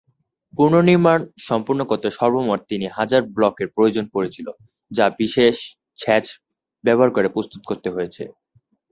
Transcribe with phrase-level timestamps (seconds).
[0.53, 1.19] পুনর্নির্মাণ
[1.47, 4.47] সম্পন্ন করতে সর্বমোট তিন হাজার ব্লকের প্রয়োজন পড়েছিল
[4.91, 5.55] যা বিশেষ
[5.99, 6.25] ছাঁচ
[6.83, 8.23] ব্যবহার করে প্রস্তুত করতে হয়েছে।